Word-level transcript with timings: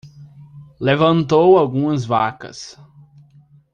Levantou 0.79 1.55
algumas 1.59 2.03
vacas 2.07 2.75